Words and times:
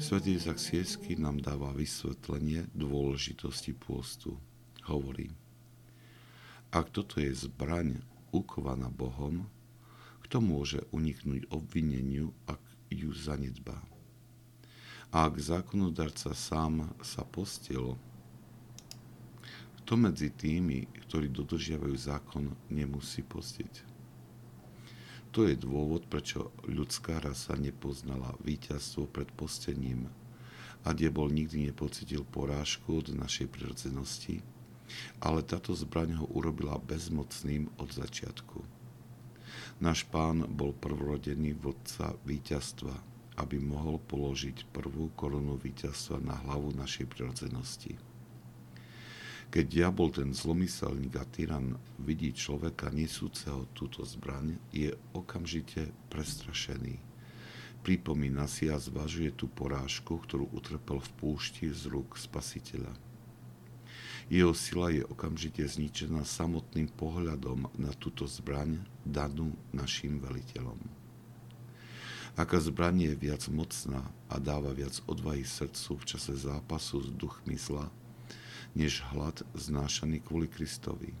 Svetý 0.00 0.40
Izak 0.40 0.56
Siesky 0.56 1.12
nám 1.12 1.44
dáva 1.44 1.76
vysvetlenie 1.76 2.72
dôležitosti 2.72 3.76
pôstu. 3.76 4.32
Hovorí, 4.88 5.28
ak 6.72 6.88
toto 6.88 7.20
je 7.20 7.28
zbraň 7.28 8.00
ukovaná 8.32 8.88
Bohom, 8.88 9.44
kto 10.24 10.40
môže 10.40 10.80
uniknúť 10.88 11.52
obvineniu, 11.52 12.32
ak 12.48 12.64
ju 12.88 13.12
zanedbá? 13.12 13.76
A 15.12 15.28
ak 15.28 15.36
zákonodarca 15.36 16.32
sám 16.32 16.96
sa 17.04 17.20
postil, 17.28 17.92
kto 19.84 20.00
medzi 20.00 20.32
tými, 20.32 20.88
ktorí 21.04 21.28
dodržiavajú 21.28 21.96
zákon, 22.00 22.48
nemusí 22.72 23.20
postiť? 23.20 23.99
To 25.30 25.46
je 25.46 25.54
dôvod, 25.54 26.10
prečo 26.10 26.50
ľudská 26.66 27.22
rasa 27.22 27.54
nepoznala 27.54 28.34
víťazstvo 28.42 29.06
pred 29.06 29.30
postením 29.38 30.10
a 30.82 30.90
diabol 30.90 31.30
nikdy 31.30 31.70
nepocitil 31.70 32.26
porážku 32.26 32.98
od 32.98 33.14
našej 33.14 33.46
prirodzenosti, 33.46 34.42
ale 35.22 35.46
táto 35.46 35.70
zbraň 35.70 36.18
ho 36.18 36.26
urobila 36.34 36.82
bezmocným 36.82 37.70
od 37.78 37.94
začiatku. 37.94 38.58
Náš 39.78 40.02
pán 40.10 40.50
bol 40.50 40.74
prvorodený 40.74 41.54
vodca 41.56 42.10
víťazstva, 42.26 42.92
aby 43.38 43.56
mohol 43.62 44.02
položiť 44.02 44.68
prvú 44.74 45.14
korunu 45.14 45.56
víťazstva 45.56 46.20
na 46.20 46.36
hlavu 46.42 46.74
našej 46.74 47.06
prirodzenosti. 47.06 48.09
Keď 49.50 49.64
diabol, 49.66 50.14
ten 50.14 50.30
zlomyselník 50.30 51.18
a 51.18 51.26
tyran, 51.26 51.74
vidí 51.98 52.30
človeka 52.30 52.94
nesúceho 52.94 53.66
túto 53.74 54.06
zbraň, 54.06 54.54
je 54.70 54.94
okamžite 55.10 55.90
prestrašený. 56.06 57.02
Pripomína 57.82 58.46
si 58.46 58.70
a 58.70 58.78
zvažuje 58.78 59.34
tú 59.34 59.50
porážku, 59.50 60.22
ktorú 60.22 60.54
utrpel 60.54 61.02
v 61.02 61.10
púšti 61.18 61.66
z 61.66 61.90
rúk 61.90 62.14
spasiteľa. 62.14 62.94
Jeho 64.30 64.54
sila 64.54 64.94
je 64.94 65.02
okamžite 65.02 65.66
zničená 65.66 66.22
samotným 66.22 66.86
pohľadom 66.94 67.74
na 67.74 67.90
túto 67.98 68.30
zbraň 68.30 68.78
danú 69.02 69.58
našim 69.74 70.22
veliteľom. 70.22 70.78
Aká 72.38 72.62
zbraň 72.62 73.10
je 73.10 73.14
viac 73.18 73.42
mocná 73.50 74.06
a 74.30 74.38
dáva 74.38 74.70
viac 74.70 75.02
odvahy 75.10 75.42
srdcu 75.42 75.98
v 75.98 76.04
čase 76.06 76.38
zápasu 76.38 77.02
s 77.02 77.10
duchmi 77.10 77.58
zla, 77.58 77.90
než 78.74 79.02
hlad 79.10 79.42
znášaný 79.54 80.22
kvôli 80.22 80.46
Kristovi. 80.46 81.14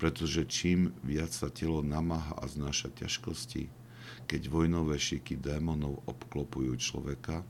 Pretože 0.00 0.48
čím 0.48 0.90
viac 1.04 1.30
sa 1.30 1.52
telo 1.52 1.84
namáha 1.84 2.34
a 2.40 2.44
znáša 2.48 2.90
ťažkosti, 2.94 3.70
keď 4.24 4.48
vojnové 4.48 4.96
šiky 4.96 5.36
démonov 5.36 6.00
obklopujú 6.08 6.74
človeka, 6.80 7.44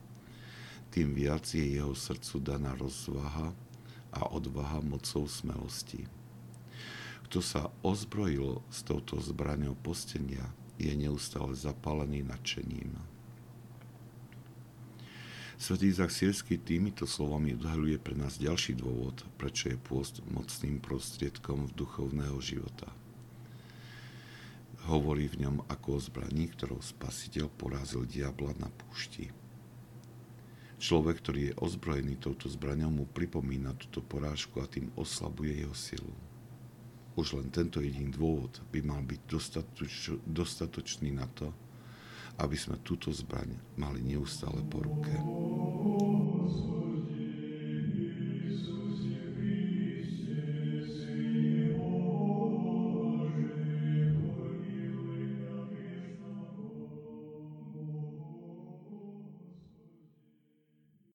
tým 0.95 1.15
viac 1.15 1.47
je 1.51 1.63
jeho 1.63 1.95
srdcu 1.95 2.39
daná 2.43 2.75
rozvaha 2.79 3.51
a 4.15 4.21
odvaha 4.31 4.79
mocou 4.79 5.27
smelosti. 5.27 6.07
Kto 7.27 7.43
sa 7.43 7.67
ozbrojil 7.83 8.63
s 8.71 8.87
touto 8.87 9.19
zbraňou 9.19 9.75
postenia, 9.83 10.47
je 10.79 10.91
neustále 10.95 11.55
zapálený 11.55 12.27
nadšením. 12.27 13.14
Svetý 15.65 15.97
Izak 15.97 16.13
Siersky 16.13 16.61
týmito 16.61 17.09
slovami 17.09 17.57
odhaluje 17.57 17.97
pre 17.97 18.13
nás 18.13 18.37
ďalší 18.37 18.77
dôvod, 18.77 19.25
prečo 19.41 19.73
je 19.73 19.81
pôst 19.81 20.21
mocným 20.29 20.77
prostriedkom 20.77 21.73
duchovného 21.73 22.37
života. 22.37 22.93
Hovorí 24.85 25.25
v 25.25 25.49
ňom 25.49 25.65
ako 25.65 25.97
o 25.97 26.01
zbraní, 26.05 26.53
ktorou 26.53 26.85
spasiteľ 26.85 27.49
porazil 27.49 28.05
diabla 28.05 28.53
na 28.61 28.69
púšti. 28.69 29.33
Človek, 30.85 31.25
ktorý 31.25 31.41
je 31.49 31.57
ozbrojený 31.57 32.21
touto 32.21 32.45
zbraňou, 32.53 32.93
mu 32.93 33.09
pripomína 33.09 33.73
túto 33.81 34.05
porážku 34.05 34.61
a 34.61 34.69
tým 34.69 34.93
oslabuje 35.01 35.65
jeho 35.65 35.73
silu. 35.73 36.13
Už 37.17 37.41
len 37.41 37.49
tento 37.49 37.81
jediný 37.81 38.13
dôvod 38.13 38.61
by 38.69 38.85
mal 38.85 39.01
byť 39.01 39.21
dostatoč, 39.25 40.13
dostatočný 40.29 41.09
na 41.09 41.25
to, 41.33 41.57
aby 42.39 42.57
sme 42.59 42.81
túto 42.83 43.15
zbraň 43.15 43.55
mali 43.79 44.03
neustále 44.03 44.63
po 44.67 44.83
ruke. 44.83 45.15